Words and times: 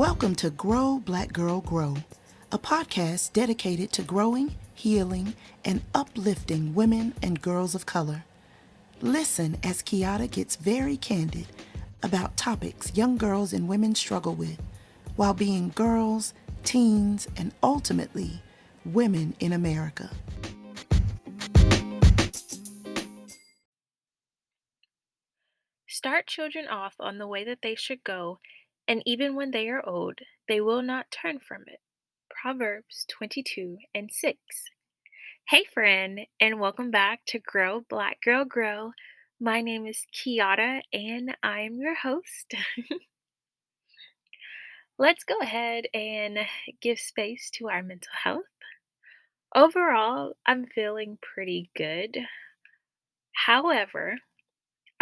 Welcome 0.00 0.34
to 0.36 0.48
Grow 0.48 0.98
Black 1.04 1.30
Girl 1.30 1.60
Grow, 1.60 1.94
a 2.50 2.58
podcast 2.58 3.34
dedicated 3.34 3.92
to 3.92 4.02
growing, 4.02 4.56
healing, 4.72 5.34
and 5.62 5.82
uplifting 5.94 6.74
women 6.74 7.12
and 7.22 7.42
girls 7.42 7.74
of 7.74 7.84
color. 7.84 8.24
Listen 9.02 9.58
as 9.62 9.82
KiYada 9.82 10.30
gets 10.30 10.56
very 10.56 10.96
candid 10.96 11.48
about 12.02 12.38
topics 12.38 12.96
young 12.96 13.18
girls 13.18 13.52
and 13.52 13.68
women 13.68 13.94
struggle 13.94 14.34
with 14.34 14.56
while 15.16 15.34
being 15.34 15.70
girls, 15.74 16.32
teens, 16.64 17.28
and 17.36 17.52
ultimately 17.62 18.40
women 18.86 19.34
in 19.38 19.52
America. 19.52 20.08
Start 25.86 26.26
children 26.26 26.68
off 26.68 26.94
on 26.98 27.18
the 27.18 27.26
way 27.26 27.44
that 27.44 27.58
they 27.62 27.74
should 27.74 28.02
go, 28.02 28.38
and 28.90 29.04
even 29.06 29.36
when 29.36 29.52
they 29.52 29.68
are 29.68 29.88
old, 29.88 30.18
they 30.48 30.60
will 30.60 30.82
not 30.82 31.12
turn 31.12 31.38
from 31.38 31.62
it. 31.68 31.78
Proverbs 32.28 33.06
22 33.08 33.78
and 33.94 34.10
6. 34.12 34.36
Hey, 35.48 35.62
friend, 35.72 36.18
and 36.40 36.58
welcome 36.58 36.90
back 36.90 37.20
to 37.28 37.38
Grow 37.38 37.82
Black 37.88 38.18
Girl 38.24 38.44
Grow. 38.44 38.90
My 39.38 39.60
name 39.60 39.86
is 39.86 40.04
KiYada, 40.12 40.80
and 40.92 41.36
I 41.40 41.60
am 41.60 41.78
your 41.78 41.94
host. 41.94 42.52
Let's 44.98 45.22
go 45.22 45.38
ahead 45.40 45.84
and 45.94 46.40
give 46.82 46.98
space 46.98 47.48
to 47.58 47.68
our 47.68 47.84
mental 47.84 48.10
health. 48.24 48.42
Overall, 49.54 50.32
I'm 50.44 50.66
feeling 50.66 51.16
pretty 51.22 51.70
good. 51.76 52.16
However, 53.34 54.16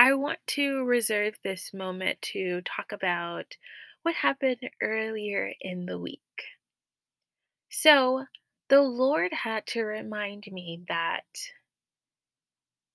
I 0.00 0.14
want 0.14 0.38
to 0.50 0.84
reserve 0.84 1.34
this 1.42 1.74
moment 1.74 2.22
to 2.32 2.60
talk 2.60 2.92
about 2.92 3.56
what 4.02 4.14
happened 4.14 4.70
earlier 4.82 5.52
in 5.60 5.86
the 5.86 5.98
week. 5.98 6.20
So, 7.70 8.26
the 8.68 8.82
Lord 8.82 9.32
had 9.32 9.66
to 9.68 9.82
remind 9.82 10.44
me 10.50 10.84
that 10.88 11.24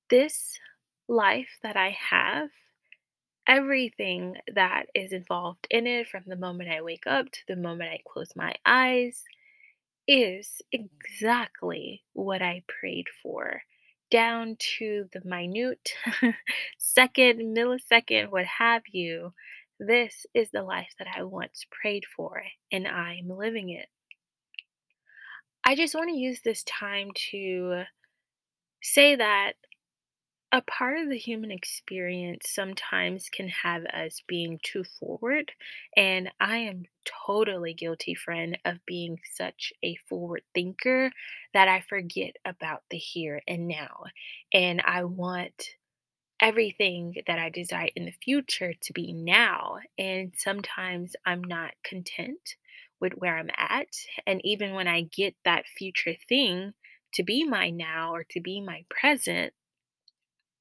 this 0.09 0.59
life 1.07 1.59
that 1.63 1.75
I 1.75 1.89
have, 2.09 2.49
everything 3.47 4.35
that 4.53 4.85
is 4.95 5.11
involved 5.11 5.67
in 5.69 5.87
it, 5.87 6.07
from 6.07 6.23
the 6.27 6.35
moment 6.35 6.69
I 6.71 6.81
wake 6.81 7.07
up 7.07 7.31
to 7.31 7.39
the 7.47 7.55
moment 7.55 7.89
I 7.91 7.99
close 8.07 8.35
my 8.35 8.53
eyes, 8.65 9.23
is 10.07 10.61
exactly 10.71 12.03
what 12.13 12.41
I 12.41 12.63
prayed 12.67 13.07
for, 13.21 13.63
down 14.11 14.57
to 14.77 15.09
the 15.13 15.21
minute 15.25 15.93
second, 16.77 17.55
millisecond, 17.55 18.31
what 18.31 18.45
have 18.45 18.83
you. 18.91 19.33
This 19.79 20.25
is 20.33 20.49
the 20.51 20.63
life 20.63 20.93
that 20.99 21.07
I 21.15 21.23
once 21.23 21.65
prayed 21.71 22.03
for, 22.15 22.43
and 22.71 22.87
I'm 22.87 23.27
living 23.29 23.69
it. 23.69 23.87
I 25.65 25.75
just 25.75 25.95
want 25.95 26.09
to 26.09 26.17
use 26.17 26.41
this 26.41 26.63
time 26.63 27.09
to 27.31 27.83
say 28.81 29.15
that 29.15 29.53
a 30.53 30.61
part 30.61 30.99
of 30.99 31.09
the 31.09 31.17
human 31.17 31.49
experience 31.49 32.45
sometimes 32.49 33.27
can 33.27 33.47
have 33.47 33.85
us 33.85 34.21
being 34.27 34.59
too 34.61 34.83
forward. 34.83 35.51
And 35.97 36.29
I 36.39 36.57
am 36.57 36.83
totally 37.25 37.73
guilty, 37.73 38.13
friend, 38.13 38.59
of 38.63 38.77
being 38.85 39.17
such 39.33 39.73
a 39.83 39.97
forward 40.07 40.43
thinker 40.53 41.11
that 41.55 41.67
I 41.67 41.81
forget 41.81 42.35
about 42.45 42.83
the 42.91 42.97
here 42.97 43.41
and 43.47 43.67
now. 43.67 44.03
And 44.53 44.79
I 44.85 45.05
want 45.05 45.69
everything 46.43 47.15
that 47.25 47.39
I 47.39 47.49
desire 47.49 47.87
in 47.95 48.03
the 48.03 48.13
future 48.21 48.73
to 48.73 48.93
be 48.93 49.13
now. 49.13 49.77
And 49.97 50.33
sometimes 50.35 51.15
I'm 51.25 51.41
not 51.41 51.71
content 51.85 52.55
with 52.99 53.13
where 53.13 53.37
I'm 53.37 53.49
at. 53.57 53.87
And 54.27 54.41
even 54.43 54.73
when 54.73 54.87
I 54.87 55.03
get 55.03 55.35
that 55.45 55.65
future 55.65 56.15
thing 56.27 56.73
to 57.13 57.23
be 57.23 57.45
my 57.45 57.69
now 57.69 58.13
or 58.13 58.25
to 58.31 58.41
be 58.41 58.59
my 58.59 58.83
present, 58.89 59.53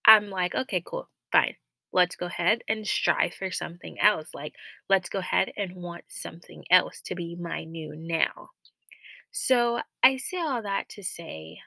I'm 0.07 0.31
like, 0.31 0.55
okay, 0.55 0.83
cool, 0.87 1.09
fine. 1.33 1.57
Let's 1.93 2.15
go 2.15 2.27
ahead 2.27 2.63
and 2.69 2.87
strive 2.87 3.35
for 3.35 3.51
something 3.51 3.99
else. 4.01 4.29
Like, 4.33 4.55
let's 4.89 5.09
go 5.09 5.19
ahead 5.19 5.51
and 5.57 5.75
want 5.75 6.05
something 6.09 6.65
else 6.71 7.01
to 7.07 7.17
be 7.17 7.35
my 7.35 7.65
new 7.65 7.95
now. 7.97 8.51
So 9.33 9.81
I 10.03 10.17
say 10.17 10.39
all 10.39 10.63
that 10.63 10.89
to 10.91 11.03
say 11.03 11.59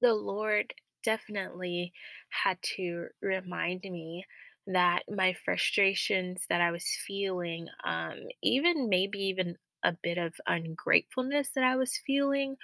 the 0.00 0.14
Lord 0.14 0.74
definitely 1.02 1.92
had 2.30 2.58
to 2.76 3.08
remind 3.22 3.82
me 3.82 4.24
that 4.66 5.04
my 5.08 5.32
frustrations 5.44 6.44
that 6.50 6.60
I 6.60 6.70
was 6.70 6.84
feeling, 7.06 7.68
um, 7.84 8.18
even 8.42 8.88
maybe 8.88 9.18
even 9.20 9.56
a 9.82 9.92
bit 9.92 10.18
of 10.18 10.34
ungratefulness 10.46 11.50
that 11.54 11.64
I 11.64 11.76
was 11.76 11.96
feeling, 12.06 12.56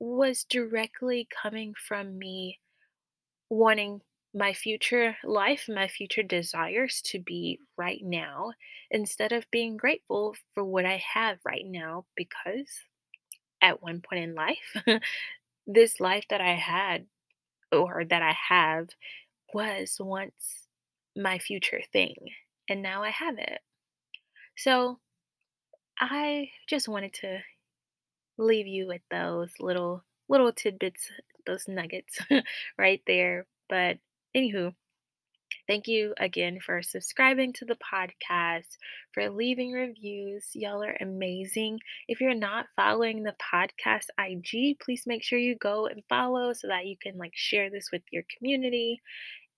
was 0.00 0.44
directly 0.44 1.28
coming 1.42 1.74
from 1.74 2.18
me 2.18 2.60
wanting 3.48 4.00
my 4.34 4.52
future 4.52 5.16
life, 5.24 5.66
my 5.68 5.86
future 5.86 6.22
desires 6.22 7.00
to 7.02 7.20
be 7.20 7.58
right 7.76 8.00
now 8.02 8.52
instead 8.90 9.32
of 9.32 9.50
being 9.50 9.76
grateful 9.76 10.34
for 10.54 10.64
what 10.64 10.84
I 10.84 11.02
have 11.14 11.38
right 11.44 11.64
now 11.64 12.04
because 12.16 12.68
at 13.62 13.82
one 13.82 14.00
point 14.00 14.22
in 14.22 14.34
life, 14.34 14.76
this 15.66 16.00
life 16.00 16.24
that 16.30 16.40
I 16.40 16.54
had 16.54 17.06
or 17.82 18.04
that 18.04 18.22
I 18.22 18.34
have 18.48 18.88
was 19.54 19.96
once 20.00 20.66
my 21.16 21.38
future 21.38 21.82
thing, 21.92 22.16
and 22.68 22.82
now 22.82 23.02
I 23.02 23.10
have 23.10 23.38
it. 23.38 23.60
So 24.56 25.00
I 25.98 26.50
just 26.68 26.88
wanted 26.88 27.12
to 27.14 27.40
leave 28.38 28.66
you 28.66 28.86
with 28.86 29.02
those 29.10 29.52
little 29.60 30.04
little 30.28 30.52
tidbits, 30.52 31.10
those 31.46 31.68
nuggets 31.68 32.18
right 32.78 33.02
there. 33.06 33.46
But 33.68 33.98
anywho, 34.36 34.74
Thank 35.66 35.86
you 35.88 36.14
again 36.18 36.58
for 36.64 36.82
subscribing 36.82 37.52
to 37.54 37.64
the 37.64 37.76
podcast, 37.76 38.76
for 39.12 39.30
leaving 39.30 39.72
reviews. 39.72 40.46
Y'all 40.54 40.82
are 40.82 40.96
amazing. 41.00 41.80
If 42.08 42.20
you're 42.20 42.34
not 42.34 42.66
following 42.76 43.22
the 43.22 43.34
podcast 43.54 44.06
IG, 44.18 44.78
please 44.80 45.04
make 45.06 45.22
sure 45.22 45.38
you 45.38 45.56
go 45.56 45.86
and 45.86 46.02
follow 46.08 46.52
so 46.52 46.68
that 46.68 46.86
you 46.86 46.96
can 47.00 47.18
like 47.18 47.32
share 47.34 47.70
this 47.70 47.90
with 47.92 48.02
your 48.10 48.24
community. 48.36 49.00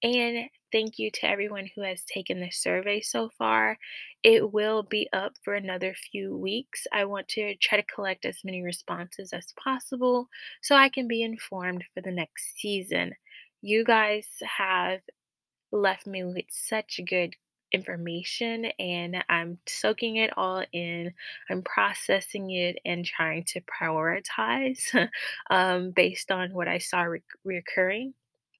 And 0.02 0.48
thank 0.72 0.98
you 0.98 1.10
to 1.10 1.26
everyone 1.26 1.68
who 1.74 1.82
has 1.82 2.04
taken 2.04 2.40
the 2.40 2.50
survey 2.50 3.00
so 3.00 3.30
far. 3.38 3.78
It 4.22 4.52
will 4.52 4.82
be 4.82 5.08
up 5.12 5.32
for 5.42 5.54
another 5.54 5.94
few 5.94 6.36
weeks. 6.36 6.86
I 6.92 7.06
want 7.06 7.28
to 7.28 7.56
try 7.56 7.78
to 7.80 7.86
collect 7.94 8.24
as 8.24 8.40
many 8.44 8.62
responses 8.62 9.32
as 9.32 9.54
possible 9.62 10.28
so 10.62 10.74
I 10.76 10.90
can 10.90 11.08
be 11.08 11.22
informed 11.22 11.84
for 11.94 12.02
the 12.02 12.12
next 12.12 12.54
season. 12.58 13.12
You 13.62 13.84
guys 13.84 14.26
have 14.58 15.00
left 15.76 16.06
me 16.06 16.24
with 16.24 16.46
such 16.50 17.00
good 17.08 17.34
information 17.72 18.66
and 18.78 19.24
I'm 19.28 19.58
soaking 19.66 20.16
it 20.16 20.30
all 20.36 20.64
in. 20.72 21.12
I'm 21.50 21.62
processing 21.62 22.50
it 22.50 22.78
and 22.84 23.04
trying 23.04 23.44
to 23.48 23.60
prioritize 23.62 25.08
um, 25.50 25.90
based 25.90 26.30
on 26.30 26.52
what 26.54 26.68
I 26.68 26.78
saw 26.78 27.02
re- 27.02 27.22
recurring. 27.44 28.14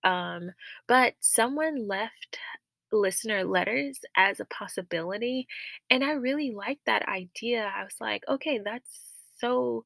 Um, 0.05 0.51
but 0.87 1.15
someone 1.21 1.89
left 1.89 2.39
listener 2.93 3.45
letters 3.45 3.99
as 4.17 4.41
a 4.41 4.45
possibility, 4.45 5.49
and 5.91 6.05
I 6.05 6.13
really 6.13 6.53
liked 6.53 6.87
that 6.87 7.09
idea. 7.09 7.71
I 7.75 7.83
was 7.85 7.97
like, 8.01 8.23
okay, 8.29 8.61
that's 8.65 9.01
so 9.39 9.85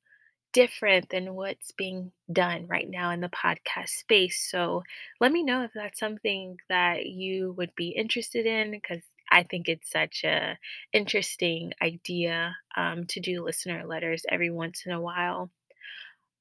different 0.53 1.09
than 1.11 1.35
what's 1.35 1.73
being 1.73 2.13
done 2.33 2.67
right 2.69 2.89
now 2.89 3.11
in 3.11 3.21
the 3.21 3.29
podcast 3.29 3.91
space. 3.91 4.47
So 4.51 4.83
let 5.21 5.33
me 5.33 5.43
know 5.43 5.63
if 5.63 5.71
that's 5.75 6.01
something 6.01 6.57
that 6.69 7.07
you 7.07 7.55
would 7.57 7.75
be 7.77 7.91
interested 7.91 8.47
in 8.47 8.71
because 8.71 9.03
I 9.31 9.45
think 9.45 9.69
it's 9.69 9.91
such 9.91 10.25
a 10.25 10.59
interesting 10.93 11.73
idea 11.81 12.57
um, 12.77 13.07
to 13.07 13.21
do 13.21 13.45
listener 13.45 13.87
letters 13.87 14.25
every 14.29 14.51
once 14.51 14.83
in 14.87 14.93
a 14.93 15.01
while. 15.01 15.51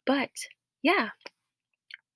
But 0.05 0.31
yeah, 0.81 1.09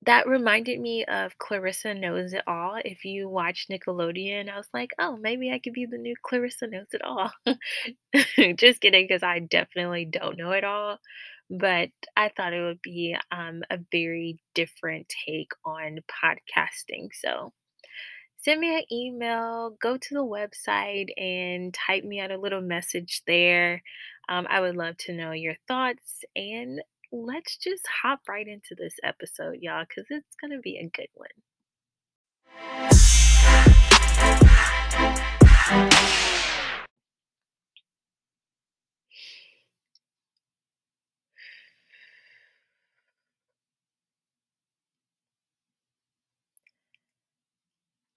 that 0.06 0.28
reminded 0.28 0.80
me 0.80 1.06
of 1.06 1.38
Clarissa 1.38 1.94
Knows 1.94 2.34
It 2.34 2.44
All. 2.48 2.80
If 2.84 3.06
you 3.06 3.30
watch 3.30 3.68
Nickelodeon, 3.72 4.50
I 4.50 4.58
was 4.58 4.68
like, 4.74 4.92
oh, 5.00 5.18
maybe 5.18 5.52
I 5.52 5.60
could 5.60 5.74
be 5.74 5.86
the 5.86 5.98
new 5.98 6.16
Clarissa 6.22 6.68
Knows 6.68 6.88
It 6.92 7.04
All. 7.04 7.32
Just 8.58 8.82
kidding, 8.82 9.06
because 9.08 9.24
I 9.24 9.40
definitely 9.40 10.06
don't 10.06 10.38
know 10.38 10.52
it 10.52 10.64
all 10.64 11.00
but 11.54 11.90
I 12.18 12.30
thought 12.36 12.54
it 12.54 12.64
would 12.64 12.82
be 12.82 13.16
um, 13.32 13.62
a 13.70 13.78
very 13.92 14.40
different 14.56 15.14
take 15.26 15.52
on 15.64 16.00
podcasting. 16.24 17.10
So 17.14 17.54
send 18.38 18.60
me 18.60 18.76
an 18.76 18.84
email, 18.92 19.78
go 19.80 19.98
to 19.98 20.14
the 20.14 20.26
website, 20.26 21.10
and 21.16 21.72
type 21.74 22.04
me 22.04 22.20
out 22.20 22.32
a 22.32 22.40
little 22.40 22.62
message 22.62 23.22
there. 23.28 23.84
Um, 24.30 24.48
I 24.50 24.62
would 24.62 24.76
love 24.76 24.98
to 25.00 25.14
know 25.14 25.32
your 25.32 25.56
thoughts. 25.68 26.24
And 26.36 26.82
let's 27.12 27.58
just 27.58 27.84
hop 28.02 28.22
right 28.28 28.48
into 28.48 28.76
this 28.76 28.96
episode, 29.04 29.60
y'all, 29.62 29.86
because 29.88 30.06
it's 30.10 30.36
going 30.42 30.52
to 30.52 30.60
be 30.60 30.78
a 30.78 30.90
good 30.90 31.10
one. 31.14 31.30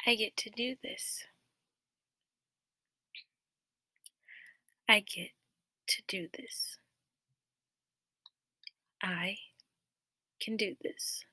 I 0.09 0.15
get 0.15 0.37
to 0.39 0.51
do 0.51 0.77
this. 0.85 1.25
I 4.89 5.01
get 5.01 5.31
to 5.89 6.03
do 6.07 6.29
this. 6.33 6.79
I 9.03 9.37
can 10.41 10.57
do 10.57 10.77
this. 10.81 11.25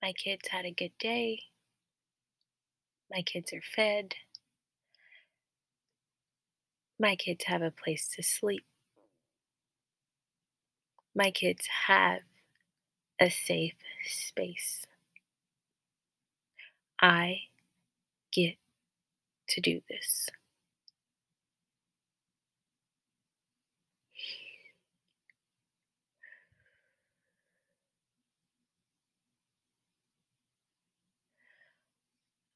My 0.00 0.12
kids 0.12 0.48
had 0.50 0.66
a 0.66 0.70
good 0.70 0.92
day. 1.00 1.40
My 3.10 3.22
kids 3.22 3.52
are 3.52 3.62
fed. 3.74 4.14
My 7.00 7.16
kids 7.16 7.44
have 7.46 7.62
a 7.62 7.72
place 7.72 8.06
to 8.14 8.22
sleep. 8.22 8.64
My 11.12 11.32
kids 11.32 11.66
have 11.86 12.20
a 13.20 13.30
safe 13.30 13.74
space. 14.06 14.86
I 17.00 17.42
get 18.32 18.56
to 19.48 19.60
do 19.60 19.80
this. 19.88 20.28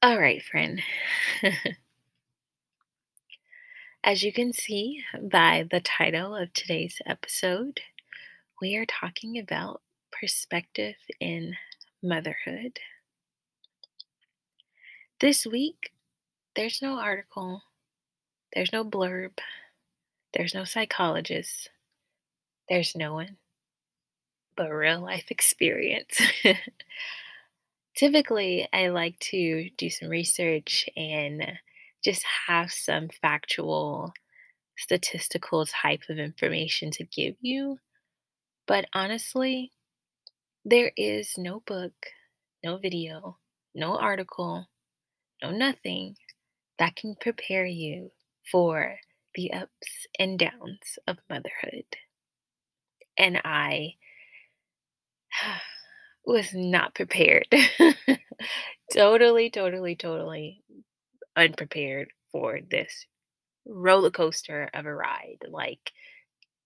All 0.03 0.19
right, 0.19 0.43
friend. 0.43 0.81
As 4.03 4.23
you 4.25 4.33
can 4.33 4.53
see 4.53 5.05
by 5.21 5.63
the 5.71 5.81
title 5.81 6.35
of 6.35 6.53
today's 6.53 7.01
episode, 7.07 7.81
we 8.61 8.77
are 8.77 8.87
talking 8.87 9.39
about 9.39 9.83
perspective 10.13 10.97
in 11.21 11.57
motherhood. 12.03 12.81
This 15.21 15.45
week, 15.45 15.91
there's 16.55 16.81
no 16.81 17.01
article, 17.01 17.63
there's 18.55 18.73
no 18.73 18.85
blurb, 18.85 19.39
there's 20.33 20.55
no 20.55 20.63
psychologist, 20.63 21.71
there's 22.69 22.95
no 22.95 23.15
one 23.15 23.37
but 24.57 24.71
real 24.71 25.01
life 25.01 25.27
experience. 25.31 26.21
Typically, 27.97 28.69
I 28.73 28.89
like 28.89 29.19
to 29.31 29.71
do 29.77 29.91
some 29.91 30.09
research 30.09 30.89
and 30.97 31.59
just 32.05 32.25
have 32.47 32.71
some 32.71 33.09
factual, 33.09 34.13
statistical 34.77 35.67
type 35.67 36.03
of 36.09 36.19
information 36.19 36.93
to 36.93 37.03
give 37.03 37.35
you. 37.41 37.81
But 38.69 38.85
honestly, 38.93 39.73
there 40.65 40.93
is 40.97 41.35
no 41.37 41.61
book, 41.67 41.95
no 42.63 42.77
video, 42.77 43.39
no 43.75 43.97
article, 43.97 44.69
no 45.43 45.51
nothing 45.51 46.17
that 46.79 46.97
can 46.97 47.17
prepare 47.17 47.67
you 47.67 48.13
for 48.51 49.01
the 49.35 49.53
ups 49.53 50.07
and 50.19 50.39
downs 50.39 50.99
of 51.07 51.19
motherhood. 51.31 51.85
And 53.19 53.41
I 53.45 53.97
was 56.25 56.53
not 56.55 56.95
prepared. 56.95 57.47
totally, 58.93 59.51
totally, 59.51 59.97
totally 59.97 60.63
unprepared 61.37 62.11
for 62.33 62.61
this 62.71 63.07
roller 63.67 64.11
coaster 64.13 64.71
of 64.75 64.87
a 64.87 64.95
ride. 64.95 65.39
Like, 65.49 65.93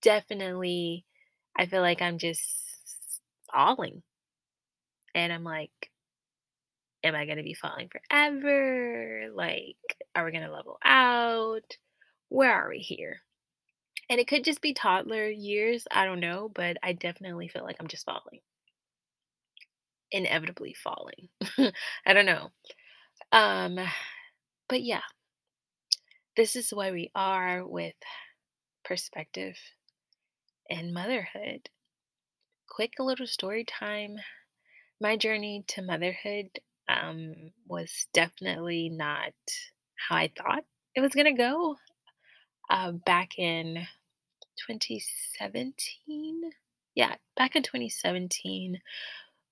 definitely, 0.02 1.06
I 1.56 1.66
feel 1.66 1.82
like 1.82 2.02
I'm 2.02 2.18
just 2.18 2.44
falling. 3.52 4.02
And 5.14 5.32
I'm 5.32 5.44
like, 5.44 5.90
am 7.04 7.14
I 7.14 7.24
going 7.24 7.38
to 7.38 7.42
be 7.42 7.54
falling 7.54 7.88
forever? 7.88 9.28
Like, 9.34 9.76
are 10.14 10.24
we 10.24 10.32
going 10.32 10.44
to 10.44 10.52
level 10.52 10.78
out? 10.84 11.76
Where 12.28 12.52
are 12.52 12.68
we 12.68 12.78
here? 12.78 13.20
And 14.08 14.20
it 14.20 14.28
could 14.28 14.44
just 14.44 14.60
be 14.60 14.74
toddler 14.74 15.28
years. 15.28 15.86
I 15.90 16.04
don't 16.04 16.20
know, 16.20 16.50
but 16.54 16.76
I 16.82 16.92
definitely 16.92 17.48
feel 17.48 17.64
like 17.64 17.76
I'm 17.80 17.88
just 17.88 18.04
falling. 18.04 18.40
Inevitably 20.10 20.74
falling. 20.74 21.28
I 22.06 22.12
don't 22.12 22.26
know. 22.26 22.50
Um, 23.32 23.78
but 24.68 24.82
yeah, 24.82 25.02
this 26.36 26.56
is 26.56 26.72
where 26.72 26.92
we 26.92 27.10
are 27.14 27.66
with 27.66 27.94
perspective 28.84 29.56
and 30.68 30.92
motherhood. 30.92 31.68
Quick 32.68 32.94
little 32.98 33.26
story 33.26 33.64
time. 33.64 34.16
My 35.00 35.16
journey 35.16 35.64
to 35.68 35.82
motherhood 35.82 36.48
um, 36.88 37.34
was 37.66 38.06
definitely 38.12 38.88
not 38.88 39.32
how 39.96 40.16
I 40.16 40.30
thought 40.36 40.64
it 40.94 41.00
was 41.00 41.14
going 41.14 41.34
to 41.34 41.42
go. 41.42 41.76
Uh, 42.70 42.92
back 42.92 43.38
in 43.38 43.86
2017, 44.66 46.50
yeah, 46.94 47.14
back 47.36 47.56
in 47.56 47.62
2017, 47.62 48.80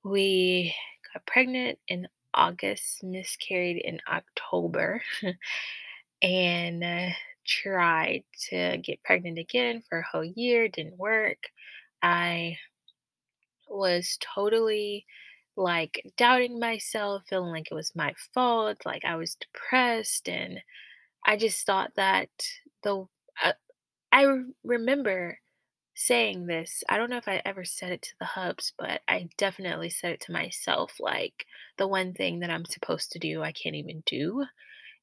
we 0.05 0.75
got 1.13 1.27
pregnant 1.27 1.79
in 1.89 2.09
August, 2.33 3.03
miscarried 3.03 3.83
in 3.85 4.01
October, 4.11 5.03
and 6.23 6.85
uh, 6.85 7.11
tried 7.47 8.23
to 8.49 8.79
get 8.79 9.03
pregnant 9.03 9.39
again 9.39 9.83
for 9.89 9.99
a 9.99 10.07
whole 10.11 10.25
year. 10.25 10.69
Didn't 10.69 10.99
work. 10.99 11.49
I 12.03 12.57
was 13.69 14.19
totally 14.21 15.07
like 15.61 16.03
doubting 16.17 16.59
myself, 16.61 17.25
feeling 17.29 17.53
like 17.53 17.69
it 17.71 17.75
was 17.75 17.95
my 17.97 18.15
fault, 18.35 18.79
like 18.87 19.05
I 19.05 19.17
was 19.17 19.37
depressed, 19.37 20.29
and 20.29 20.61
I 21.27 21.37
just 21.37 21.67
thought 21.67 21.93
that 21.97 22.31
the 22.83 23.07
uh, 23.45 23.53
I 24.13 24.27
remember 24.65 25.39
saying 25.97 26.47
this. 26.47 26.85
I 26.89 26.99
don't 26.99 27.11
know 27.11 27.19
if 27.19 27.29
I 27.29 27.43
ever 27.45 27.65
said 27.65 27.93
it 27.93 28.03
to 28.03 28.15
the 28.21 28.27
hubs, 28.27 28.73
but 28.79 29.03
I 29.09 29.29
definitely 29.39 29.91
said 29.91 30.13
it 30.13 30.21
to 30.23 30.33
myself 30.33 30.95
like 31.01 31.47
the 31.79 31.89
one 31.89 32.15
thing 32.15 32.41
that 32.41 32.51
I'm 32.51 32.65
supposed 32.67 33.13
to 33.13 33.19
do, 33.19 33.43
I 33.43 33.53
can't 33.53 33.77
even 33.77 34.03
do. 34.07 34.45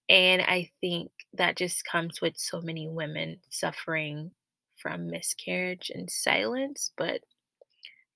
And 0.09 0.41
I 0.41 0.71
think 0.81 1.11
that 1.33 1.57
just 1.57 1.85
comes 1.85 2.21
with 2.21 2.37
so 2.37 2.61
many 2.61 2.87
women 2.87 3.41
suffering 3.49 4.31
from 4.81 5.07
miscarriage 5.07 5.91
and 5.93 6.09
silence, 6.09 6.91
but 6.97 7.21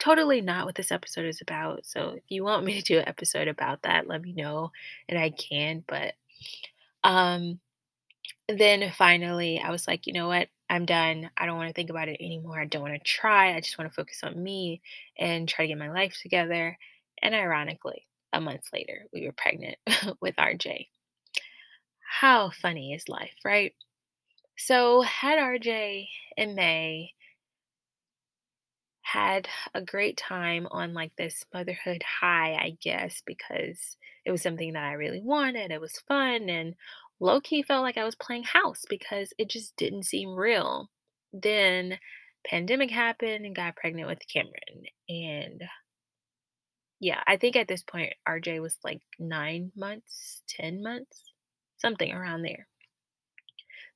totally 0.01 0.41
not 0.41 0.65
what 0.65 0.73
this 0.73 0.91
episode 0.91 1.25
is 1.25 1.41
about. 1.41 1.85
So 1.85 2.13
if 2.17 2.23
you 2.27 2.43
want 2.43 2.65
me 2.65 2.73
to 2.73 2.81
do 2.81 2.97
an 2.97 3.07
episode 3.07 3.47
about 3.47 3.83
that, 3.83 4.07
let 4.07 4.21
me 4.21 4.33
know 4.33 4.71
and 5.07 5.17
I 5.17 5.29
can. 5.29 5.83
But 5.87 6.15
um 7.03 7.59
then 8.49 8.91
finally 8.97 9.61
I 9.63 9.69
was 9.69 9.87
like, 9.87 10.07
you 10.07 10.13
know 10.13 10.27
what? 10.27 10.47
I'm 10.69 10.85
done. 10.85 11.29
I 11.37 11.45
don't 11.45 11.57
want 11.57 11.69
to 11.69 11.73
think 11.73 11.91
about 11.91 12.07
it 12.07 12.17
anymore. 12.19 12.59
I 12.59 12.65
don't 12.65 12.81
want 12.81 12.95
to 12.95 12.99
try. 12.99 13.53
I 13.55 13.59
just 13.59 13.77
want 13.77 13.91
to 13.91 13.95
focus 13.95 14.21
on 14.23 14.41
me 14.41 14.81
and 15.19 15.47
try 15.47 15.65
to 15.65 15.69
get 15.69 15.77
my 15.77 15.91
life 15.91 16.17
together. 16.19 16.77
And 17.21 17.35
ironically, 17.35 18.07
a 18.33 18.41
month 18.41 18.63
later, 18.73 19.05
we 19.13 19.25
were 19.25 19.33
pregnant 19.33 19.77
with 20.21 20.35
RJ. 20.37 20.87
How 22.09 22.49
funny 22.49 22.93
is 22.93 23.07
life, 23.07 23.35
right? 23.45 23.73
So, 24.57 25.01
had 25.01 25.39
RJ 25.39 26.07
in 26.37 26.55
May, 26.55 27.11
had 29.11 29.47
a 29.73 29.81
great 29.81 30.17
time 30.17 30.67
on 30.71 30.93
like 30.93 31.11
this 31.17 31.45
motherhood 31.53 32.03
high, 32.03 32.53
I 32.53 32.77
guess, 32.81 33.21
because 33.25 33.97
it 34.25 34.31
was 34.31 34.41
something 34.41 34.73
that 34.73 34.83
I 34.83 34.93
really 34.93 35.21
wanted. 35.21 35.71
It 35.71 35.81
was 35.81 36.03
fun 36.07 36.49
and 36.49 36.75
low 37.19 37.41
key 37.41 37.61
felt 37.61 37.83
like 37.83 37.97
I 37.97 38.05
was 38.05 38.15
playing 38.15 38.43
house 38.43 38.83
because 38.89 39.33
it 39.37 39.49
just 39.49 39.75
didn't 39.75 40.03
seem 40.03 40.35
real. 40.35 40.89
Then 41.33 41.97
pandemic 42.45 42.91
happened 42.91 43.45
and 43.45 43.55
got 43.55 43.75
pregnant 43.75 44.07
with 44.07 44.19
Cameron. 44.31 44.85
And 45.09 45.63
yeah, 46.99 47.21
I 47.27 47.37
think 47.37 47.55
at 47.55 47.67
this 47.67 47.83
point 47.83 48.13
RJ 48.27 48.61
was 48.61 48.77
like 48.83 49.01
9 49.19 49.71
months, 49.75 50.41
10 50.47 50.83
months, 50.83 51.21
something 51.77 52.11
around 52.11 52.43
there. 52.43 52.67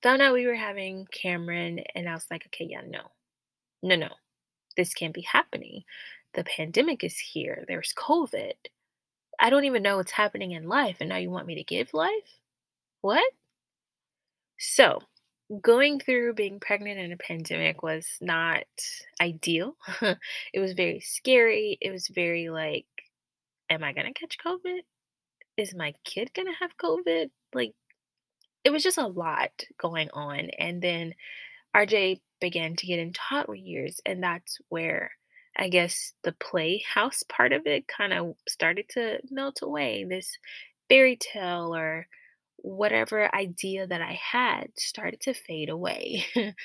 Found 0.03 0.22
out 0.22 0.34
we 0.34 0.45
were 0.45 0.55
having 0.55 1.07
Cameron 1.12 1.79
and 1.95 2.10
I 2.10 2.13
was 2.13 2.25
like, 2.29 2.45
okay, 2.48 2.67
yeah, 2.69 2.81
no. 2.86 3.01
No, 3.81 3.95
no. 3.95 4.10
This 4.77 4.94
can't 4.94 5.13
be 5.13 5.22
happening. 5.22 5.84
The 6.34 6.44
pandemic 6.44 7.03
is 7.03 7.17
here. 7.17 7.63
There's 7.67 7.94
COVID. 7.98 8.53
I 9.39 9.50
don't 9.50 9.65
even 9.65 9.84
know 9.84 9.98
what's 9.98 10.12
happening 10.12 10.51
in 10.51 10.67
life 10.67 10.98
and 11.00 11.10
now 11.10 11.17
you 11.17 11.29
want 11.29 11.48
me 11.48 11.55
to 11.55 11.63
give 11.63 11.94
life? 11.94 12.39
What? 13.01 13.24
So, 14.58 15.01
going 15.62 16.00
through 16.00 16.34
being 16.34 16.60
pregnant 16.60 17.00
in 17.00 17.12
a 17.12 17.17
pandemic 17.17 17.84
was 17.84 18.05
not 18.22 18.63
ideal. 19.22 19.75
it 20.53 20.60
was 20.60 20.74
very 20.74 21.00
scary. 21.00 21.77
It 21.82 21.91
was 21.91 22.08
very 22.08 22.50
like, 22.50 22.86
am 23.70 23.84
I 23.84 23.94
going 23.94 24.12
to 24.12 24.20
catch 24.20 24.38
COVID? 24.46 24.79
Is 25.58 25.75
my 25.75 25.94
kid 26.03 26.32
going 26.34 26.48
to 26.48 26.60
have 26.60 26.77
COVID? 26.77 27.29
Like, 27.53 27.74
it 28.63 28.72
was 28.72 28.84
just 28.84 28.98
a 28.98 29.08
lot 29.08 29.51
going 29.77 30.10
on. 30.13 30.50
And 30.58 30.82
then 30.82 31.13
RJ 31.75 32.22
began 32.42 32.75
to 32.77 32.88
get 32.88 33.00
in 33.00 33.13
toddler 33.13 33.56
years, 33.56 34.01
and 34.06 34.22
that's 34.24 34.60
where 34.70 35.12
I 35.58 35.70
guess 35.70 36.13
the 36.24 36.34
playhouse 36.34 37.24
part 37.24 37.54
of 37.54 37.65
it 37.65 37.88
kind 37.88 38.13
of 38.13 38.36
started 38.48 38.89
to 38.89 39.20
melt 39.32 39.60
away. 39.62 40.06
This 40.08 40.38
fairy 40.89 41.18
tale 41.18 41.75
or 41.75 42.08
whatever 42.58 43.34
idea 43.34 43.88
that 43.88 44.01
I 44.01 44.20
had 44.22 44.68
started 44.77 45.22
to 45.22 45.34
fade 45.34 45.70
away. 45.70 46.25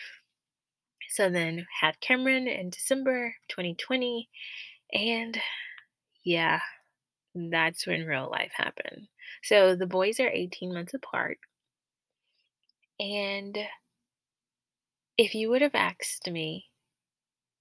so 1.10 1.28
then 1.28 1.66
had 1.80 2.00
Cameron 2.00 2.48
in 2.48 2.70
December 2.70 3.34
2020 3.48 4.28
and 4.92 5.38
yeah, 6.24 6.60
that's 7.34 7.86
when 7.86 8.06
real 8.06 8.28
life 8.30 8.52
happened. 8.54 9.08
So 9.42 9.76
the 9.76 9.86
boys 9.86 10.20
are 10.20 10.28
18 10.28 10.72
months 10.72 10.94
apart 10.94 11.38
and 12.98 13.56
if 15.20 15.34
you 15.34 15.50
would 15.50 15.60
have 15.60 15.74
asked 15.74 16.30
me 16.30 16.64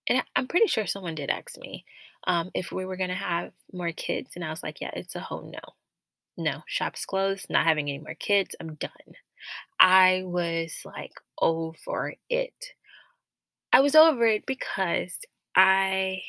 and 0.07 0.23
I'm 0.33 0.47
pretty 0.47 0.67
sure 0.67 0.87
someone 0.87 1.13
did 1.13 1.29
ask 1.29 1.57
me 1.59 1.83
um, 2.25 2.51
if 2.53 2.71
we 2.71 2.85
were 2.85 2.95
going 2.95 3.09
to 3.09 3.15
have 3.15 3.51
more 3.73 3.91
kids. 3.91 4.31
And 4.35 4.45
I 4.45 4.49
was 4.49 4.63
like, 4.63 4.79
yeah, 4.79 4.91
it's 4.93 5.15
a 5.15 5.19
whole 5.19 5.43
no. 5.43 5.59
No, 6.37 6.61
shop's 6.67 7.05
closed, 7.05 7.47
not 7.49 7.65
having 7.65 7.89
any 7.89 7.99
more 7.99 8.15
kids. 8.15 8.55
I'm 8.61 8.75
done. 8.75 8.91
I 9.77 10.23
was 10.25 10.73
like 10.85 11.11
over 11.41 12.15
it. 12.29 12.53
I 13.73 13.81
was 13.81 13.93
over 13.93 14.25
it 14.25 14.45
because 14.45 15.17
I 15.53 16.21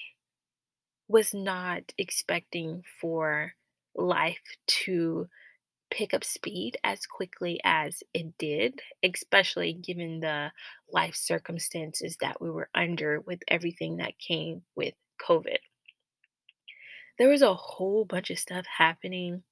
was 1.06 1.32
not 1.32 1.84
expecting 1.96 2.82
for 3.00 3.52
life 3.94 4.42
to 4.84 5.28
pick 5.90 6.14
up 6.14 6.24
speed 6.24 6.76
as 6.84 7.06
quickly 7.06 7.60
as 7.64 8.02
it 8.14 8.38
did, 8.38 8.80
especially 9.02 9.72
given 9.72 10.20
the 10.20 10.52
life 10.92 11.14
circumstances 11.14 12.16
that 12.20 12.40
we 12.40 12.50
were 12.50 12.68
under 12.74 13.20
with 13.20 13.40
everything 13.48 13.96
that 13.96 14.18
came 14.18 14.62
with 14.76 14.94
COVID. 15.26 15.58
There 17.18 17.28
was 17.28 17.42
a 17.42 17.54
whole 17.54 18.04
bunch 18.04 18.30
of 18.30 18.38
stuff 18.38 18.64
happening 18.78 19.42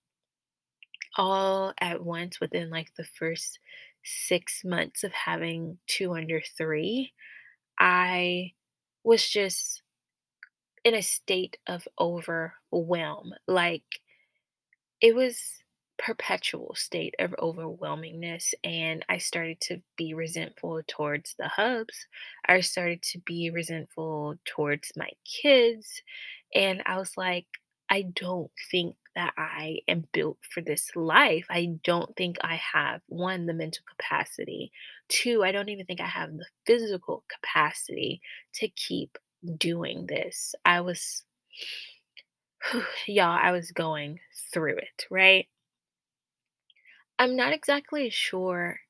all 1.16 1.74
at 1.80 2.02
once 2.02 2.40
within 2.40 2.70
like 2.70 2.94
the 2.96 3.04
first 3.04 3.58
six 4.04 4.62
months 4.64 5.04
of 5.04 5.12
having 5.12 5.78
two 5.86 6.14
under 6.14 6.40
three. 6.56 7.12
I 7.78 8.52
was 9.04 9.28
just 9.28 9.82
in 10.84 10.94
a 10.94 11.02
state 11.02 11.58
of 11.66 11.86
overwhelm. 12.00 13.34
Like 13.46 14.00
it 15.00 15.14
was 15.14 15.62
perpetual 15.98 16.74
state 16.76 17.14
of 17.18 17.32
overwhelmingness 17.32 18.54
and 18.64 19.04
I 19.08 19.18
started 19.18 19.60
to 19.62 19.80
be 19.96 20.14
resentful 20.14 20.80
towards 20.86 21.34
the 21.38 21.48
hubs. 21.48 22.06
I 22.46 22.60
started 22.60 23.02
to 23.02 23.18
be 23.20 23.50
resentful 23.50 24.36
towards 24.44 24.92
my 24.96 25.10
kids 25.24 26.02
and 26.54 26.82
I 26.86 26.98
was 26.98 27.16
like 27.16 27.46
I 27.90 28.02
don't 28.14 28.50
think 28.70 28.96
that 29.14 29.32
I 29.36 29.78
am 29.88 30.04
built 30.12 30.38
for 30.54 30.60
this 30.60 30.90
life. 30.94 31.46
I 31.50 31.78
don't 31.82 32.14
think 32.16 32.36
I 32.42 32.56
have 32.56 33.00
one 33.08 33.46
the 33.46 33.54
mental 33.54 33.82
capacity. 33.88 34.70
Two, 35.08 35.42
I 35.42 35.52
don't 35.52 35.70
even 35.70 35.86
think 35.86 36.00
I 36.00 36.06
have 36.06 36.30
the 36.36 36.46
physical 36.66 37.24
capacity 37.28 38.20
to 38.54 38.68
keep 38.68 39.16
doing 39.58 40.06
this. 40.06 40.54
I 40.64 40.82
was 40.82 41.24
y'all, 43.06 43.38
I 43.42 43.52
was 43.52 43.72
going 43.72 44.20
through 44.52 44.76
it, 44.76 45.06
right? 45.10 45.46
I'm 47.18 47.36
not 47.36 47.52
exactly 47.52 48.10
sure 48.10 48.80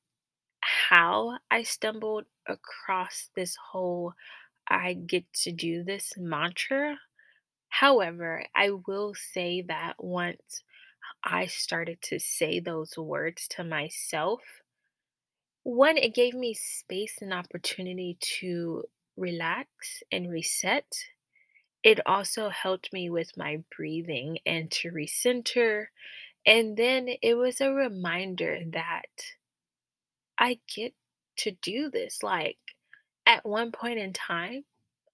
how 0.61 1.39
I 1.51 1.63
stumbled 1.63 2.25
across 2.47 3.29
this 3.35 3.55
whole 3.55 4.13
I 4.67 4.93
get 4.93 5.31
to 5.43 5.51
do 5.51 5.83
this 5.83 6.13
mantra. 6.17 6.99
However, 7.69 8.45
I 8.55 8.71
will 8.71 9.13
say 9.15 9.61
that 9.63 9.95
once 10.03 10.63
I 11.23 11.47
started 11.47 12.01
to 12.03 12.19
say 12.19 12.59
those 12.59 12.97
words 12.97 13.47
to 13.49 13.63
myself, 13.63 14.41
one, 15.63 15.97
it 15.97 16.13
gave 16.13 16.33
me 16.33 16.53
space 16.53 17.17
and 17.21 17.33
opportunity 17.33 18.17
to 18.39 18.83
relax 19.17 20.03
and 20.11 20.29
reset. 20.29 20.85
It 21.83 21.99
also 22.05 22.49
helped 22.49 22.93
me 22.93 23.09
with 23.09 23.37
my 23.37 23.63
breathing 23.75 24.39
and 24.45 24.71
to 24.71 24.91
recenter 24.91 25.87
and 26.49 26.75
then 26.75 27.07
it 27.21 27.35
was 27.35 27.61
a 27.61 27.71
reminder 27.71 28.61
that 28.73 29.05
I 30.39 30.57
get 30.75 30.95
to 31.37 31.51
do 31.61 31.91
this. 31.91 32.23
Like 32.23 32.57
at 33.27 33.45
one 33.45 33.71
point 33.71 33.99
in 33.99 34.13
time, 34.13 34.63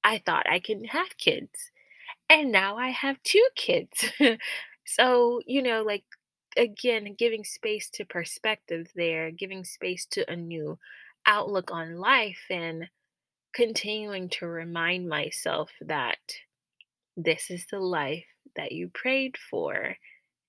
I 0.02 0.24
thought 0.26 0.50
I 0.50 0.60
couldn't 0.60 0.86
have 0.86 1.18
kids. 1.18 1.72
And 2.30 2.54
now 2.54 2.78
I 2.78 2.90
have 2.92 3.22
two 3.24 3.46
kids. 3.58 4.06
so, 4.86 5.42
you 5.46 5.62
know, 5.62 5.84
like 5.84 6.06
again, 6.56 7.14
giving 7.20 7.44
space 7.44 7.90
to 7.90 8.06
perspective 8.06 8.88
there, 8.96 9.30
giving 9.30 9.66
space 9.66 10.06
to 10.12 10.32
a 10.32 10.38
new 10.38 10.80
outlook 11.26 11.70
on 11.70 11.98
life, 11.98 12.46
and 12.50 12.88
continuing 13.54 14.30
to 14.30 14.48
remind 14.48 15.10
myself 15.10 15.70
that 15.82 16.18
this 17.18 17.52
is 17.52 17.66
the 17.70 17.80
life 17.80 18.24
that 18.56 18.72
you 18.72 18.90
prayed 18.94 19.36
for 19.50 19.98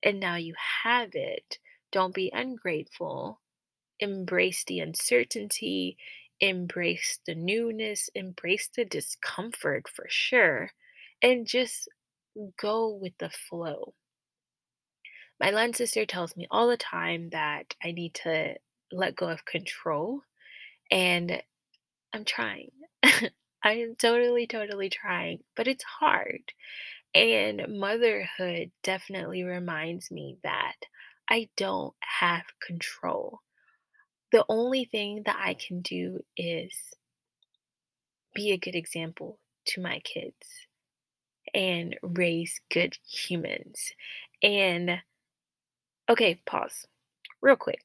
and 0.03 0.21
now 0.21 0.37
you 0.37 0.55
have 0.85 1.11
it. 1.15 1.59
Don't 1.93 2.15
be 2.15 2.31
ungrateful. 2.35 3.41
Embrace 4.01 4.65
the 4.65 4.81
uncertainty, 4.81 5.99
embrace 6.41 7.21
the 7.27 7.35
newness, 7.35 8.11
embrace 8.15 8.69
the 8.69 8.85
discomfort 8.85 9.89
for 9.89 10.07
sure, 10.09 10.71
and 11.23 11.47
just 11.47 11.89
go 12.59 12.89
with 12.91 13.17
the 13.19 13.31
flow. 13.31 13.95
My 15.41 15.51
line 15.51 15.73
sister 15.73 16.05
tells 16.07 16.37
me 16.37 16.47
all 16.51 16.69
the 16.69 16.77
time 16.77 17.31
that 17.31 17.75
I 17.83 17.93
need 17.93 18.15
to 18.17 18.57
let 18.93 19.17
go 19.17 19.29
of 19.29 19.45
control, 19.47 20.23
and 20.91 21.43
I'm 22.13 22.25
trying. 22.25 22.73
I 23.05 23.73
am 23.75 23.97
totally, 23.97 24.47
totally 24.47 24.91
trying, 24.91 25.45
but 25.57 25.69
it's 25.69 25.85
hard. 25.85 26.53
And 27.17 27.79
motherhood 27.81 28.73
definitely 28.83 29.43
reminds 29.43 30.11
me 30.11 30.37
that 30.43 30.77
I 31.31 31.49
don't 31.57 31.95
have 32.01 32.45
control. 32.61 33.41
The 34.33 34.45
only 34.51 34.85
thing 34.85 35.23
that 35.25 35.41
I 35.43 35.55
can 35.55 35.81
do 35.81 36.21
is 36.37 36.75
be 38.35 38.53
a 38.53 38.59
good 38.59 38.75
example 38.75 39.39
to 39.69 39.81
my 39.81 40.01
kids 40.01 40.47
and 41.55 41.97
raise 42.03 42.61
good 42.71 42.99
humans. 43.09 43.93
And 44.43 45.01
okay, 46.11 46.39
pause 46.45 46.87
real 47.41 47.57
quick. 47.57 47.83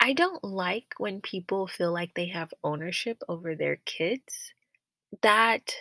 I 0.00 0.12
don't 0.12 0.42
like 0.42 0.94
when 0.98 1.20
people 1.20 1.68
feel 1.68 1.92
like 1.92 2.14
they 2.14 2.26
have 2.30 2.52
ownership 2.64 3.22
over 3.28 3.54
their 3.54 3.76
kids. 3.84 4.54
That 5.22 5.72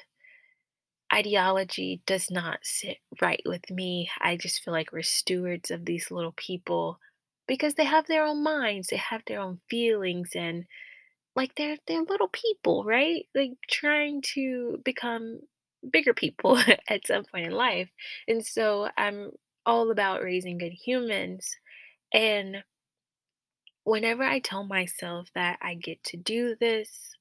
ideology 1.14 2.02
does 2.06 2.30
not 2.32 2.60
sit 2.64 2.98
right 3.22 3.42
with 3.46 3.70
me. 3.72 4.10
I 4.20 4.38
just 4.38 4.64
feel 4.64 4.74
like 4.74 4.92
we're 4.92 5.04
stewards 5.04 5.72
of 5.72 5.86
these 5.86 6.12
little 6.12 6.34
people 6.38 7.00
because 7.48 7.76
they 7.76 7.86
have 7.86 8.08
their 8.08 8.24
own 8.26 8.44
minds, 8.44 8.88
they 8.90 8.98
have 8.98 9.24
their 9.28 9.40
own 9.42 9.60
feelings 9.70 10.32
and 10.36 10.66
like 11.36 11.56
they're 11.56 11.78
they're 11.88 12.04
little 12.04 12.30
people, 12.30 12.84
right? 12.84 13.26
Like 13.36 13.54
trying 13.70 14.22
to 14.36 14.82
become 14.86 15.42
bigger 15.90 16.14
people 16.14 16.60
at 16.90 17.08
some 17.08 17.26
point 17.26 17.48
in 17.48 17.54
life. 17.54 17.90
And 18.28 18.46
so 18.46 18.90
I'm 18.98 19.32
all 19.66 19.92
about 19.92 20.24
raising 20.24 20.58
good 20.58 20.74
humans 20.74 21.56
and 22.14 22.64
whenever 23.84 24.24
I 24.24 24.40
tell 24.40 24.64
myself 24.66 25.30
that 25.36 25.60
I 25.62 25.76
get 25.76 26.04
to 26.06 26.18
do 26.18 26.56
this, 26.60 27.16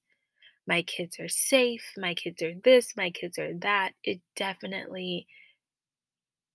my 0.69 0.83
kids 0.83 1.19
are 1.19 1.29
safe, 1.31 1.93
my 1.97 2.15
kids 2.15 2.43
are 2.43 2.53
this, 2.63 2.95
my 2.97 3.11
kids 3.11 3.39
are 3.39 3.55
that, 3.55 3.93
it 4.05 4.21
definitely 4.37 5.27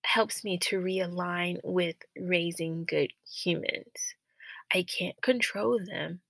helps 0.06 0.44
me 0.44 0.58
to 0.60 0.80
realign 0.80 1.60
with 1.64 1.96
raising 2.16 2.86
good 2.86 3.12
humans. 3.28 4.16
I 4.74 4.84
can't 4.84 5.20
control 5.24 5.80
them, 5.84 6.22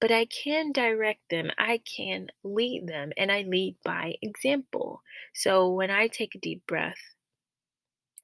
but 0.00 0.10
I 0.10 0.24
can 0.24 0.72
direct 0.72 1.28
them, 1.28 1.50
I 1.58 1.82
can 1.96 2.28
lead 2.42 2.86
them, 2.86 3.12
and 3.18 3.30
I 3.30 3.42
lead 3.42 3.76
by 3.84 4.14
example. 4.22 5.02
So 5.34 5.70
when 5.70 5.90
I 5.90 6.08
take 6.08 6.34
a 6.34 6.40
deep 6.40 6.66
breath, 6.66 7.14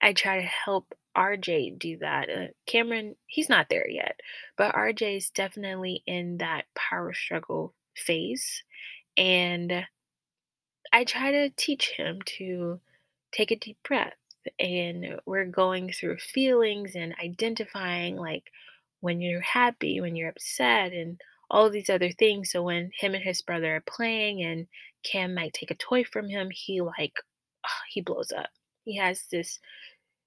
I 0.00 0.14
try 0.14 0.40
to 0.40 0.47
help 0.47 0.95
RJ 1.16 1.78
do 1.78 1.99
that. 1.99 2.31
Uh, 2.31 2.47
Cameron, 2.66 3.16
he's 3.26 3.50
not 3.50 3.69
there 3.69 3.88
yet, 3.88 4.19
but 4.57 4.75
RJ 4.75 5.19
is 5.19 5.31
definitely 5.31 6.02
in 6.07 6.38
that 6.38 6.64
power 6.75 7.12
struggle 7.12 7.75
phase. 7.95 8.62
And 9.16 9.85
I 10.92 11.04
try 11.04 11.33
to 11.33 11.50
teach 11.50 11.90
him 11.97 12.21
to 12.38 12.81
take 13.33 13.50
a 13.50 13.57
deep 13.57 13.78
breath. 13.87 14.14
And 14.59 15.21
we're 15.26 15.47
going 15.47 15.92
through 15.92 16.19
feelings 16.19 16.97
and 16.97 17.14
identifying 17.23 18.16
like 18.16 18.50
when 19.00 19.21
you're 19.21 19.40
happy, 19.40 20.00
when 20.00 20.16
you're 20.16 20.31
upset, 20.31 20.92
and 20.92 21.21
all 21.50 21.71
these 21.71 21.90
other 21.90 22.11
things. 22.11 22.50
So 22.50 22.62
when 22.62 22.90
him 22.99 23.14
and 23.14 23.23
his 23.23 23.42
brother 23.42 23.76
are 23.76 23.81
playing 23.83 24.42
and 24.42 24.66
Cam 25.04 25.35
might 25.35 25.52
take 25.52 25.71
a 25.71 25.76
toy 25.76 26.04
from 26.04 26.28
him, 26.28 26.49
he 26.50 26.81
like 26.81 27.14
he 27.90 28.00
blows 28.00 28.33
up. 28.33 28.49
He 28.85 28.97
has 28.97 29.25
this 29.31 29.61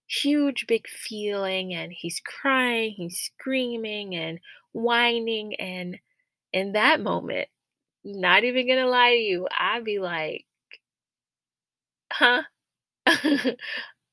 huge 0.08 0.65
big 0.68 0.88
feeling 0.88 1.74
and 1.74 1.92
he's 1.92 2.22
crying, 2.22 2.94
he's 2.96 3.20
screaming 3.20 4.15
and 4.15 4.39
whining 4.72 5.56
and 5.56 6.00
in 6.54 6.72
that 6.74 7.01
moment, 7.01 7.50
not 8.05 8.45
even 8.45 8.67
gonna 8.69 8.88
lie 8.88 9.12
to 9.12 9.17
you, 9.17 9.47
I'd 9.51 9.85
be 9.85 10.00
like, 10.00 10.45
huh? 12.12 12.43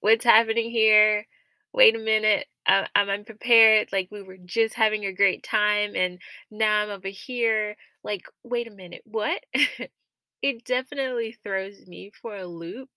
What's 0.00 0.24
happening 0.24 0.70
here? 0.70 1.26
Wait 1.72 1.96
a 1.96 1.98
minute. 1.98 2.46
I, 2.66 2.88
I'm 2.94 3.10
unprepared. 3.10 3.90
Like, 3.92 4.08
we 4.10 4.22
were 4.22 4.38
just 4.44 4.74
having 4.74 5.06
a 5.06 5.14
great 5.14 5.42
time, 5.44 5.94
and 5.96 6.20
now 6.50 6.82
I'm 6.82 6.90
over 6.90 7.08
here. 7.08 7.76
Like, 8.04 8.22
wait 8.44 8.68
a 8.68 8.72
minute. 8.72 9.02
What? 9.06 9.42
it 10.42 10.64
definitely 10.64 11.36
throws 11.42 11.86
me 11.86 12.12
for 12.22 12.36
a 12.36 12.46
loop. 12.46 12.90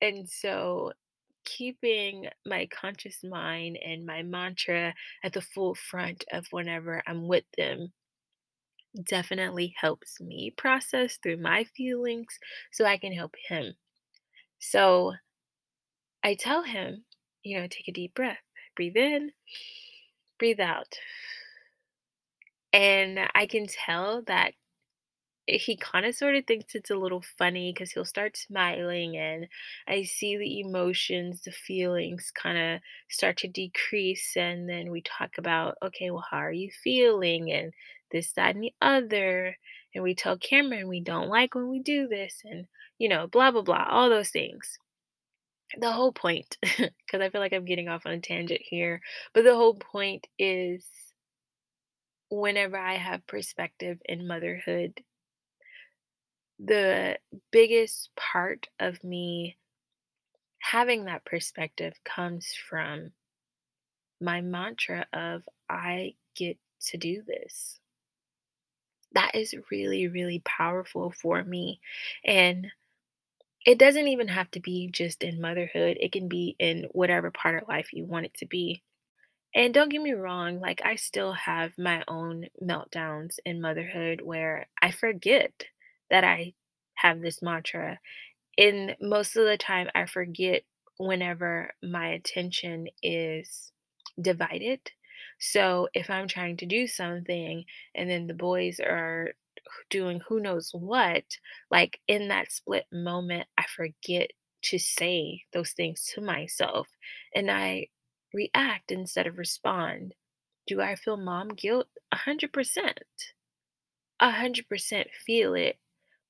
And 0.00 0.28
so, 0.28 0.92
keeping 1.44 2.28
my 2.46 2.66
conscious 2.68 3.18
mind 3.24 3.78
and 3.84 4.06
my 4.06 4.22
mantra 4.22 4.94
at 5.24 5.32
the 5.32 5.42
full 5.42 5.74
front 5.74 6.24
of 6.32 6.46
whenever 6.50 7.02
I'm 7.06 7.28
with 7.28 7.44
them 7.56 7.92
definitely 9.04 9.74
helps 9.78 10.20
me 10.20 10.50
process 10.56 11.18
through 11.18 11.38
my 11.38 11.64
feelings 11.64 12.38
so 12.72 12.84
I 12.84 12.98
can 12.98 13.12
help 13.12 13.34
him. 13.48 13.74
So 14.60 15.14
I 16.22 16.34
tell 16.34 16.62
him, 16.64 17.06
you 17.42 17.58
know, 17.58 17.66
take 17.68 17.88
a 17.88 17.92
deep 17.92 18.12
breath, 18.14 18.42
breathe 18.74 18.96
in, 18.98 19.32
breathe 20.38 20.60
out. 20.60 20.98
And 22.72 23.28
I 23.34 23.46
can 23.46 23.66
tell 23.66 24.22
that 24.22 24.52
he 25.48 25.76
kind 25.76 26.06
of 26.06 26.14
sort 26.14 26.36
of 26.36 26.44
thinks 26.46 26.74
it's 26.74 26.90
a 26.90 26.96
little 26.96 27.22
funny 27.38 27.72
because 27.72 27.92
he'll 27.92 28.04
start 28.04 28.36
smiling 28.36 29.16
and 29.16 29.46
i 29.88 30.02
see 30.02 30.36
the 30.36 30.60
emotions 30.60 31.42
the 31.42 31.52
feelings 31.52 32.32
kind 32.32 32.58
of 32.58 32.80
start 33.10 33.36
to 33.36 33.48
decrease 33.48 34.36
and 34.36 34.68
then 34.68 34.90
we 34.90 35.02
talk 35.02 35.38
about 35.38 35.76
okay 35.82 36.10
well 36.10 36.24
how 36.30 36.38
are 36.38 36.52
you 36.52 36.70
feeling 36.82 37.52
and 37.52 37.72
this 38.10 38.32
that 38.32 38.54
and 38.54 38.62
the 38.62 38.72
other 38.80 39.56
and 39.94 40.02
we 40.02 40.14
tell 40.14 40.36
cameron 40.38 40.88
we 40.88 41.00
don't 41.00 41.28
like 41.28 41.54
when 41.54 41.68
we 41.68 41.80
do 41.80 42.06
this 42.08 42.42
and 42.44 42.66
you 42.98 43.08
know 43.08 43.26
blah 43.26 43.50
blah 43.50 43.62
blah 43.62 43.86
all 43.90 44.08
those 44.08 44.30
things 44.30 44.78
the 45.78 45.92
whole 45.92 46.12
point 46.12 46.56
because 46.62 47.20
i 47.20 47.28
feel 47.28 47.40
like 47.40 47.52
i'm 47.52 47.64
getting 47.64 47.88
off 47.88 48.06
on 48.06 48.12
a 48.12 48.20
tangent 48.20 48.60
here 48.62 49.00
but 49.34 49.44
the 49.44 49.54
whole 49.54 49.74
point 49.74 50.26
is 50.38 50.86
whenever 52.30 52.76
i 52.76 52.94
have 52.94 53.26
perspective 53.26 53.98
in 54.04 54.26
motherhood 54.26 55.00
the 56.58 57.18
biggest 57.50 58.10
part 58.16 58.68
of 58.80 59.02
me 59.04 59.56
having 60.62 61.04
that 61.04 61.24
perspective 61.24 61.92
comes 62.04 62.54
from 62.68 63.10
my 64.20 64.40
mantra 64.40 65.06
of 65.12 65.42
I 65.68 66.14
get 66.34 66.58
to 66.88 66.96
do 66.96 67.22
this. 67.26 67.78
That 69.12 69.34
is 69.34 69.54
really, 69.70 70.08
really 70.08 70.40
powerful 70.44 71.10
for 71.10 71.42
me. 71.42 71.80
And 72.24 72.68
it 73.66 73.78
doesn't 73.78 74.08
even 74.08 74.28
have 74.28 74.50
to 74.52 74.60
be 74.60 74.88
just 74.92 75.22
in 75.24 75.40
motherhood, 75.40 75.98
it 76.00 76.12
can 76.12 76.28
be 76.28 76.56
in 76.58 76.86
whatever 76.92 77.30
part 77.30 77.62
of 77.62 77.68
life 77.68 77.92
you 77.92 78.04
want 78.04 78.26
it 78.26 78.34
to 78.34 78.46
be. 78.46 78.82
And 79.54 79.74
don't 79.74 79.90
get 79.90 80.02
me 80.02 80.12
wrong, 80.12 80.60
like 80.60 80.82
I 80.84 80.96
still 80.96 81.32
have 81.32 81.78
my 81.78 82.04
own 82.08 82.46
meltdowns 82.62 83.38
in 83.44 83.60
motherhood 83.60 84.20
where 84.22 84.68
I 84.82 84.90
forget 84.92 85.52
that 86.10 86.24
I 86.24 86.54
have 86.96 87.20
this 87.22 87.42
mantra. 87.42 88.00
And 88.58 88.96
most 89.00 89.36
of 89.36 89.46
the 89.46 89.58
time, 89.58 89.88
I 89.94 90.06
forget 90.06 90.62
whenever 90.98 91.72
my 91.82 92.08
attention 92.10 92.88
is 93.02 93.72
divided. 94.20 94.80
So 95.38 95.88
if 95.94 96.10
I'm 96.10 96.28
trying 96.28 96.56
to 96.58 96.66
do 96.66 96.86
something 96.86 97.64
and 97.94 98.10
then 98.10 98.26
the 98.26 98.34
boys 98.34 98.80
are 98.80 99.34
doing 99.90 100.20
who 100.20 100.40
knows 100.40 100.70
what, 100.72 101.24
like 101.70 102.00
in 102.08 102.28
that 102.28 102.52
split 102.52 102.86
moment, 102.92 103.48
I 103.58 103.64
forget 103.64 104.30
to 104.62 104.78
say 104.78 105.44
those 105.52 105.72
things 105.72 106.04
to 106.14 106.20
myself 106.20 106.88
and 107.34 107.50
I 107.50 107.88
react 108.34 108.90
instead 108.92 109.26
of 109.26 109.38
respond. 109.38 110.14
Do 110.66 110.80
I 110.80 110.96
feel 110.96 111.16
mom 111.16 111.48
guilt? 111.50 111.88
A 112.12 112.16
hundred 112.16 112.52
percent. 112.52 113.00
A 114.20 114.30
hundred 114.30 114.68
percent 114.68 115.08
feel 115.14 115.54
it. 115.54 115.78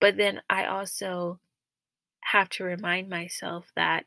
But 0.01 0.17
then 0.17 0.41
I 0.49 0.67
also 0.67 1.41
have 2.21 2.49
to 2.51 2.65
remind 2.65 3.09
myself 3.09 3.73
that 3.77 4.07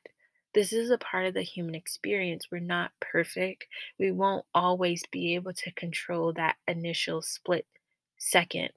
this 0.59 0.73
is 0.73 0.89
a 0.89 0.97
part 0.97 1.25
of 1.25 1.33
the 1.33 1.41
human 1.41 1.73
experience. 1.73 2.47
We're 2.51 2.59
not 2.59 2.91
perfect. 2.99 3.65
We 3.97 4.11
won't 4.11 4.43
always 4.53 5.01
be 5.09 5.35
able 5.35 5.53
to 5.53 5.71
control 5.71 6.33
that 6.33 6.57
initial 6.67 7.21
split 7.21 7.65
second 8.17 8.71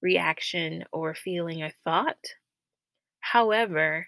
reaction 0.00 0.84
or 0.92 1.12
feeling 1.12 1.60
or 1.60 1.72
thought. 1.82 2.24
However, 3.18 4.06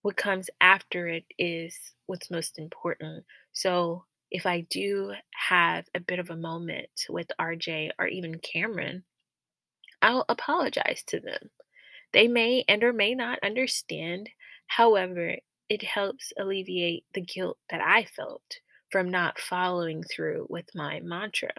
what 0.00 0.16
comes 0.16 0.48
after 0.62 1.08
it 1.08 1.26
is 1.38 1.76
what's 2.06 2.30
most 2.30 2.58
important. 2.58 3.26
So, 3.52 4.06
if 4.30 4.46
I 4.46 4.62
do 4.70 5.12
have 5.32 5.84
a 5.94 6.00
bit 6.00 6.20
of 6.20 6.30
a 6.30 6.36
moment 6.36 6.88
with 7.10 7.30
RJ 7.38 7.90
or 7.98 8.06
even 8.06 8.38
Cameron, 8.38 9.04
I'll 10.00 10.24
apologize 10.26 11.02
to 11.08 11.20
them. 11.20 11.50
They 12.14 12.28
may 12.28 12.64
and 12.66 12.82
or 12.82 12.94
may 12.94 13.14
not 13.14 13.40
understand. 13.42 14.30
However, 14.68 15.36
it 15.70 15.84
helps 15.84 16.34
alleviate 16.38 17.06
the 17.14 17.22
guilt 17.22 17.58
that 17.70 17.80
I 17.80 18.04
felt 18.04 18.58
from 18.90 19.10
not 19.10 19.38
following 19.38 20.02
through 20.02 20.48
with 20.50 20.66
my 20.74 21.00
mantra. 21.00 21.54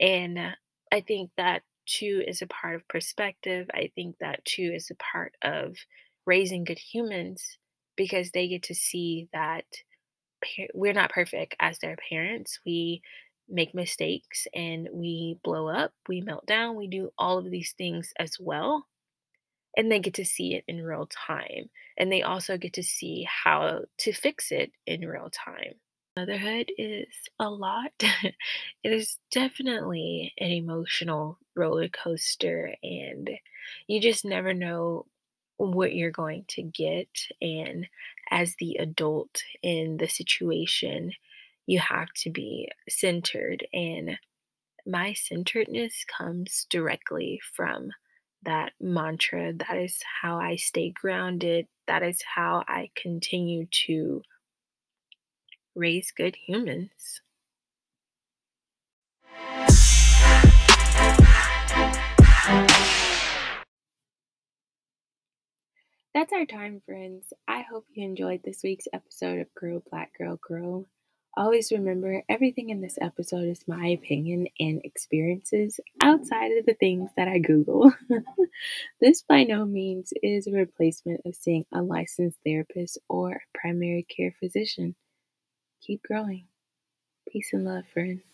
And 0.00 0.38
uh, 0.38 0.50
I 0.92 1.00
think 1.00 1.30
that 1.38 1.62
too 1.86 2.22
is 2.28 2.42
a 2.42 2.46
part 2.46 2.76
of 2.76 2.86
perspective. 2.88 3.68
I 3.74 3.90
think 3.94 4.16
that 4.20 4.44
too 4.44 4.72
is 4.74 4.90
a 4.90 4.96
part 4.96 5.34
of 5.42 5.76
raising 6.26 6.64
good 6.64 6.78
humans 6.78 7.58
because 7.96 8.30
they 8.30 8.48
get 8.48 8.64
to 8.64 8.74
see 8.74 9.28
that 9.32 9.64
we're 10.74 10.92
not 10.92 11.10
perfect 11.10 11.56
as 11.60 11.78
their 11.78 11.96
parents. 12.08 12.60
We 12.64 13.02
make 13.48 13.74
mistakes 13.74 14.46
and 14.54 14.88
we 14.92 15.38
blow 15.42 15.68
up, 15.68 15.92
we 16.08 16.20
melt 16.20 16.46
down, 16.46 16.76
we 16.76 16.86
do 16.86 17.10
all 17.18 17.38
of 17.38 17.50
these 17.50 17.72
things 17.78 18.12
as 18.18 18.36
well. 18.38 18.86
And 19.78 19.90
they 19.90 20.00
get 20.00 20.14
to 20.14 20.24
see 20.26 20.54
it 20.54 20.64
in 20.68 20.84
real 20.84 21.06
time. 21.06 21.70
And 21.96 22.12
they 22.12 22.22
also 22.22 22.58
get 22.58 22.74
to 22.74 22.82
see 22.82 23.26
how 23.26 23.84
to 23.98 24.12
fix 24.12 24.52
it 24.52 24.72
in 24.86 25.08
real 25.08 25.30
time. 25.30 25.74
Motherhood 26.18 26.72
is 26.76 27.06
a 27.38 27.48
lot. 27.48 27.92
it 28.00 28.34
is 28.82 29.18
definitely 29.30 30.34
an 30.38 30.50
emotional 30.50 31.38
roller 31.54 31.88
coaster, 31.88 32.74
and 32.82 33.30
you 33.86 34.00
just 34.00 34.24
never 34.24 34.52
know 34.52 35.06
what 35.58 35.94
you're 35.94 36.10
going 36.10 36.44
to 36.48 36.62
get. 36.62 37.08
And 37.40 37.86
as 38.30 38.56
the 38.56 38.78
adult 38.80 39.42
in 39.62 39.98
the 39.98 40.08
situation, 40.08 41.12
you 41.66 41.78
have 41.78 42.08
to 42.22 42.30
be 42.30 42.68
centered. 42.88 43.64
And 43.72 44.18
my 44.86 45.12
centeredness 45.12 46.04
comes 46.04 46.66
directly 46.68 47.40
from 47.54 47.90
that 48.42 48.72
mantra. 48.80 49.52
That 49.52 49.78
is 49.78 50.00
how 50.22 50.38
I 50.38 50.56
stay 50.56 50.90
grounded. 50.90 51.66
That 51.86 52.02
is 52.02 52.20
how 52.34 52.64
I 52.68 52.90
continue 52.96 53.66
to 53.86 54.22
raise 55.74 56.12
good 56.16 56.36
humans. 56.36 57.20
That's 66.14 66.32
our 66.32 66.46
time, 66.46 66.82
friends. 66.84 67.32
I 67.46 67.60
hope 67.60 67.84
you 67.92 68.04
enjoyed 68.04 68.40
this 68.44 68.60
week's 68.64 68.88
episode 68.92 69.38
of 69.38 69.54
Grow 69.54 69.80
Black 69.88 70.10
Girl 70.18 70.36
Grow. 70.42 70.86
Always 71.38 71.70
remember 71.70 72.24
everything 72.28 72.70
in 72.70 72.80
this 72.80 72.98
episode 73.00 73.44
is 73.44 73.68
my 73.68 73.86
opinion 73.90 74.48
and 74.58 74.80
experiences 74.82 75.78
outside 76.02 76.50
of 76.58 76.66
the 76.66 76.74
things 76.74 77.12
that 77.16 77.28
I 77.28 77.38
Google. 77.38 77.92
this 79.00 79.22
by 79.22 79.44
no 79.44 79.64
means 79.64 80.12
is 80.20 80.48
a 80.48 80.50
replacement 80.50 81.20
of 81.24 81.36
seeing 81.36 81.64
a 81.72 81.80
licensed 81.80 82.38
therapist 82.44 82.98
or 83.08 83.30
a 83.34 83.56
primary 83.56 84.02
care 84.02 84.34
physician. 84.40 84.96
Keep 85.80 86.02
growing. 86.02 86.46
Peace 87.30 87.50
and 87.52 87.64
love, 87.64 87.84
friends. 87.94 88.24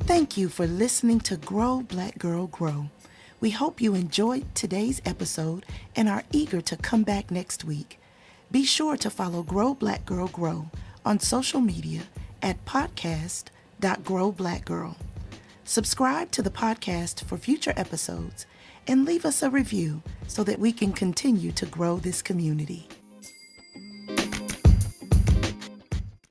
Thank 0.00 0.36
you 0.36 0.50
for 0.50 0.66
listening 0.66 1.20
to 1.20 1.38
Grow 1.38 1.80
Black 1.80 2.18
Girl 2.18 2.48
Grow. 2.48 2.90
We 3.38 3.50
hope 3.50 3.82
you 3.82 3.94
enjoyed 3.94 4.46
today's 4.54 5.02
episode 5.04 5.66
and 5.94 6.08
are 6.08 6.24
eager 6.32 6.62
to 6.62 6.76
come 6.76 7.02
back 7.02 7.30
next 7.30 7.64
week. 7.64 8.00
Be 8.50 8.64
sure 8.64 8.96
to 8.96 9.10
follow 9.10 9.42
Grow 9.42 9.74
Black 9.74 10.06
Girl 10.06 10.28
Grow 10.28 10.70
on 11.04 11.20
social 11.20 11.60
media 11.60 12.04
at 12.40 12.64
podcast.growblackgirl. 12.64 14.96
Subscribe 15.64 16.30
to 16.30 16.40
the 16.40 16.50
podcast 16.50 17.24
for 17.24 17.36
future 17.36 17.74
episodes 17.76 18.46
and 18.86 19.04
leave 19.04 19.26
us 19.26 19.42
a 19.42 19.50
review 19.50 20.00
so 20.26 20.42
that 20.42 20.58
we 20.58 20.72
can 20.72 20.92
continue 20.92 21.52
to 21.52 21.66
grow 21.66 21.98
this 21.98 22.22
community. 22.22 22.88